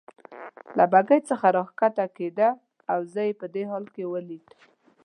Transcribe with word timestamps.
له 0.77 0.85
بګۍ 0.91 1.21
څخه 1.29 1.47
راکښته 1.55 2.05
کېده 2.15 2.49
او 2.91 2.99
زه 3.13 3.21
یې 3.27 3.33
په 3.41 3.45
دې 3.53 3.63
حال 3.71 3.85
کې 3.95 4.03
ولید. 4.13 4.47